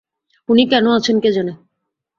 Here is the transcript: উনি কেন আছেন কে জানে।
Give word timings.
উনি 0.49 0.63
কেন 0.71 0.85
আছেন 0.97 1.15
কে 1.19 1.29
জানে। 1.31 1.53